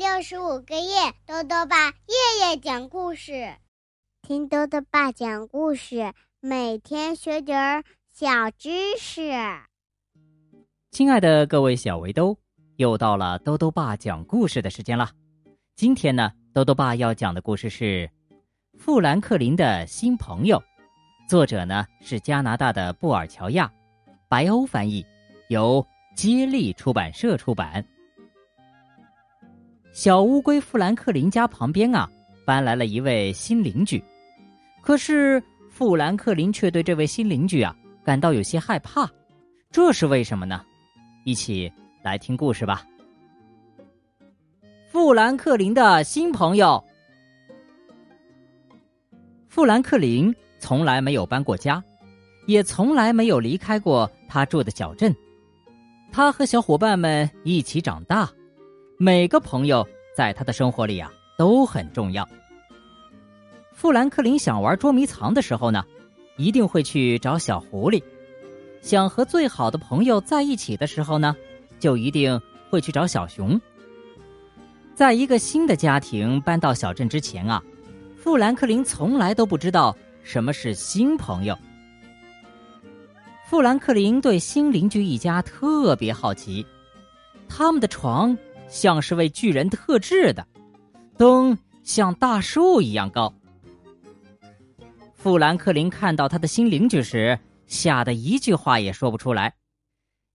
[0.00, 3.54] 六十五个夜，豆豆爸夜夜讲故事，
[4.22, 9.30] 听豆豆爸讲故事，每天学点儿小知识。
[10.90, 12.34] 亲爱的各位小围兜，
[12.76, 15.10] 又到了豆豆爸讲故事的时间了。
[15.76, 18.08] 今天呢，豆豆爸要讲的故事是
[18.78, 20.56] 《富兰克林的新朋友》，
[21.28, 23.70] 作者呢是加拿大的布尔乔亚，
[24.30, 25.04] 白欧翻译，
[25.50, 25.86] 由
[26.16, 27.86] 接力出版社出版。
[29.92, 32.08] 小乌龟富兰克林家旁边啊，
[32.44, 34.02] 搬来了一位新邻居，
[34.80, 39.10] 可是富兰克林却对这位新邻居啊感到有些害怕，
[39.70, 40.64] 这是为什么呢？
[41.24, 41.70] 一起
[42.02, 42.84] 来听故事吧。
[44.88, 46.82] 富兰克林的新朋友，
[49.48, 51.82] 富兰克林从来没有搬过家，
[52.46, 55.14] 也从来没有离开过他住的小镇，
[56.12, 58.30] 他和小伙伴们一起长大。
[59.02, 62.28] 每个朋友在他的生活里啊都很重要。
[63.72, 65.82] 富兰克林想玩捉迷藏的时候呢，
[66.36, 67.98] 一定会去找小狐狸；
[68.82, 71.34] 想和最好的朋友在一起的时候呢，
[71.78, 73.58] 就一定会去找小熊。
[74.94, 77.62] 在一个新的家庭搬到小镇之前啊，
[78.18, 81.56] 富兰克林从来都不知道什么是新朋友。
[83.48, 86.66] 富兰克林对新邻居一家特别好奇，
[87.48, 88.36] 他们的床。
[88.70, 90.46] 像是为巨人特制的，
[91.18, 93.34] 灯像大树一样高。
[95.12, 99.54] 富兰克林看到他的新邻居时，吓得一句话也说不出来，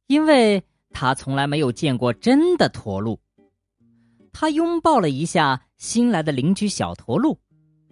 [0.06, 3.20] 因为他从来没有见过真的驼鹿。
[4.32, 7.40] 他拥抱了一下新来的邻居小驼鹿，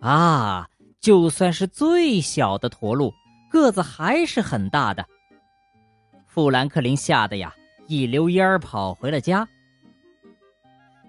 [0.02, 3.14] 啊，就算是最小的驼鹿，
[3.50, 5.08] 个子还是很大的。
[6.28, 7.56] 富兰克林吓得呀，
[7.88, 9.48] 一溜烟儿跑回了家。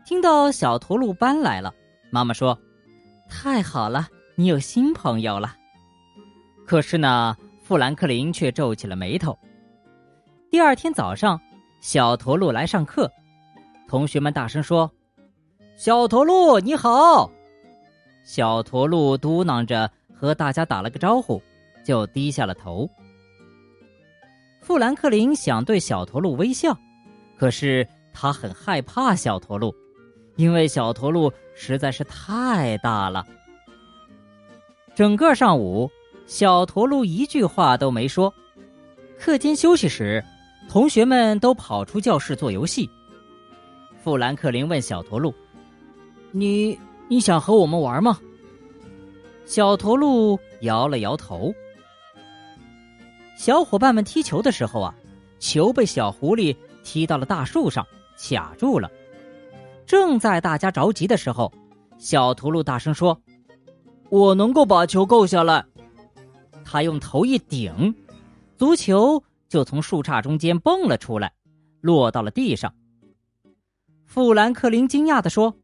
[0.04, 1.74] 听到小驼鹿搬来了，
[2.10, 2.58] 妈妈说
[3.26, 5.56] ：“太好了，你有新朋友了。”
[6.66, 9.36] 可是呢，富兰克林却皱起了眉头。
[10.50, 11.40] 第二天早上，
[11.80, 13.10] 小驼鹿来上课，
[13.88, 14.90] 同学们大声说
[15.74, 17.30] ：“小驼鹿你好！”
[18.24, 21.40] 小驼鹿嘟囔着和大家打了个招呼，
[21.82, 22.88] 就低下了头。
[24.60, 26.76] 富兰克林想对小驼鹿微笑，
[27.38, 29.74] 可是他很害怕小驼鹿。
[30.36, 33.24] 因为小驼鹿实在是太大了，
[34.94, 35.90] 整个上午，
[36.26, 38.32] 小驼鹿一句话都没说。
[39.18, 40.22] 课间休息时，
[40.68, 42.90] 同学们都跑出教室做游戏。
[44.02, 45.32] 富兰克林问小驼鹿
[46.32, 46.78] ：“你
[47.08, 48.18] 你想和我们玩吗？”
[49.46, 51.54] 小驼鹿摇了摇头。
[53.36, 54.94] 小伙伴们踢球的时候啊，
[55.38, 57.86] 球被小狐狸踢到了大树上，
[58.18, 58.90] 卡住了。
[59.86, 61.52] 正在大家着急的时候，
[61.98, 63.20] 小驼鹿大声说
[64.10, 65.64] ：“我能够把球够下来。”
[66.64, 67.94] 他用头一顶，
[68.56, 71.32] 足球就从树杈中间蹦了出来，
[71.80, 72.74] 落到了地上。
[74.06, 75.54] 富兰克林惊讶的说：“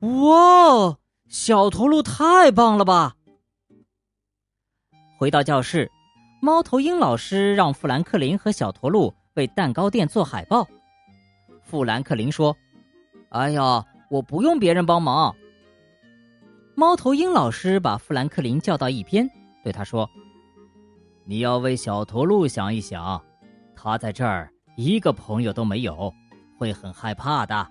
[0.00, 0.96] 哇，
[1.28, 3.16] 小驼鹿太棒了吧！”
[5.18, 5.90] 回到教室，
[6.40, 10.66] 猫头鹰老师让富兰克林和小驼鹿为蛋糕店做海报。
[11.62, 12.56] 富兰克林说。
[13.30, 15.34] 哎呀，我不用别人帮忙。
[16.74, 19.28] 猫头鹰老师把富兰克林叫到一边，
[19.62, 20.08] 对他说
[21.24, 23.22] ：“你要为小驼鹿想一想，
[23.76, 26.12] 他在这儿一个朋友都没有，
[26.58, 27.64] 会很害怕的。”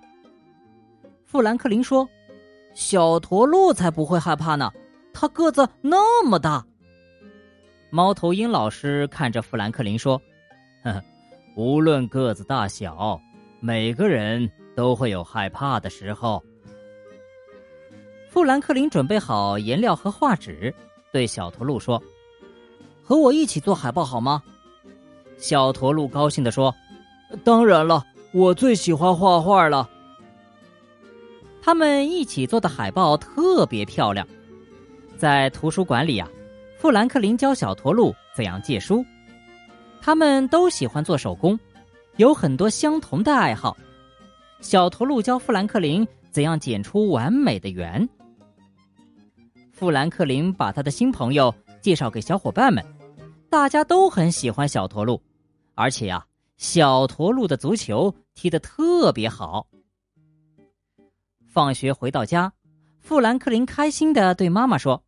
[1.26, 2.08] 富兰克林说
[2.74, 4.72] ：“小驼鹿才不会害怕呢，
[5.14, 6.66] 他个子那么大。”
[7.92, 10.18] 猫头鹰老师看着富兰克林说
[10.84, 11.04] ：“呵呵，
[11.58, 13.20] 无论个子大小，
[13.60, 14.50] 每个人。”
[14.80, 16.42] 都会有害怕的时候。
[18.30, 20.74] 富兰克林准备好颜料和画纸，
[21.12, 22.02] 对小驼鹿说
[23.04, 24.42] ：“和我一起做海报好吗？”
[25.38, 26.74] 小驼鹿高兴的说
[27.44, 29.90] ：“当然了，我最喜欢画画了。”
[31.62, 34.26] 他们一起做的海报特别漂亮。
[35.18, 36.30] 在图书馆里啊，
[36.78, 39.04] 富兰克林教小驼鹿怎样借书。
[40.00, 41.60] 他们都喜欢做手工，
[42.16, 43.76] 有很多相同的爱好。
[44.62, 48.08] 小驼鹿教富兰克林怎样剪出完美的圆。
[49.72, 52.86] 富兰克林把他的新朋友介绍给小伙伴们，
[53.50, 55.22] 大家都很喜欢小驼鹿，
[55.76, 56.26] 而且呀，
[56.58, 59.66] 小驼鹿的足球踢得特别好。
[61.48, 62.52] 放学回到家，
[63.00, 65.02] 富兰克林开心的对妈妈说：“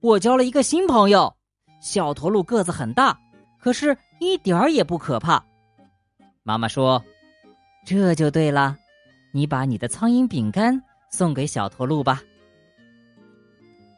[0.00, 1.36] 我交了一个新朋友，
[1.82, 3.20] 小驼鹿个子很大，
[3.60, 5.44] 可是一点儿也不可怕。”
[6.42, 7.04] 妈妈说。
[7.84, 8.76] 这就对了，
[9.32, 10.80] 你把你的苍蝇饼干
[11.10, 12.22] 送给小驼鹿吧。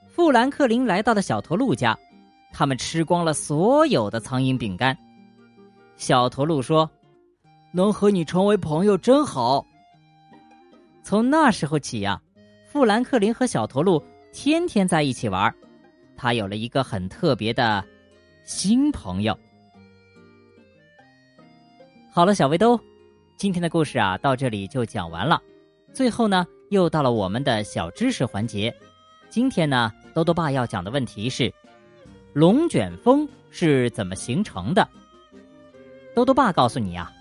[0.08, 1.98] 富兰克林来到了小驼鹿家，
[2.52, 4.96] 他们吃光了所有的苍蝇饼干。
[5.96, 6.88] 小驼鹿说
[7.72, 9.64] ：“能和你成为朋友真好。”
[11.02, 12.20] 从那时候起呀，
[12.66, 14.02] 富兰克林和小驼鹿
[14.32, 15.54] 天天在一起玩，
[16.16, 17.84] 他有了一个很特别的
[18.44, 19.38] 新朋友。
[22.10, 22.80] 好了，小围兜，
[23.36, 25.42] 今天的故事啊，到这里就讲完了。
[25.92, 28.74] 最后呢，又到了我们的小知识环节。
[29.28, 31.52] 今天呢，豆豆爸要讲的问题是：
[32.32, 34.88] 龙卷风是怎么形成的？
[36.14, 37.12] 豆豆爸告诉你啊，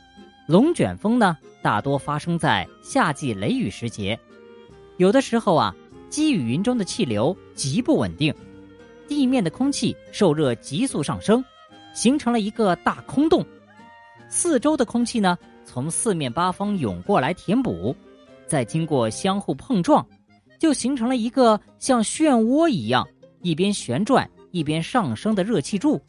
[0.48, 4.18] 龙卷风呢，大多发生在夏季雷雨时节。
[4.98, 5.76] 有的时候啊，
[6.10, 8.34] 积雨云中的气流极不稳定，
[9.08, 11.44] 地面的空气受热急速上升，
[11.96, 13.44] 形成了一个大空洞。
[14.30, 17.96] 四周的空气呢，从四面八方涌过来填补，
[18.48, 20.06] 再经过相互碰撞。
[20.60, 23.06] 就形成了一个像漩涡一样
[23.42, 26.02] 一边旋转一边上升的热气柱，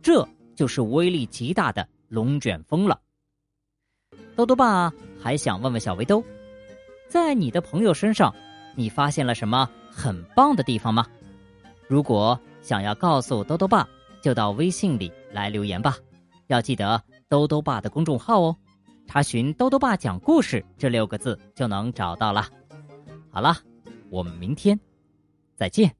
[0.00, 2.98] 这就是威力极大的龙卷风了。
[4.34, 6.24] 豆豆爸还想问问小围兜，
[7.08, 8.34] 在你的朋友身上，
[8.74, 11.06] 你发现了什么很棒的地方吗？
[11.86, 13.86] 如果想要告诉豆豆爸，
[14.22, 15.94] 就到微信里来留言吧。
[16.46, 18.56] 要记得豆豆爸的公众号哦，
[19.10, 22.46] 查询“兜兜爸讲故事”这六个字就能找到了。
[23.28, 23.56] 好了。
[24.10, 24.78] 我们明天
[25.56, 25.99] 再见。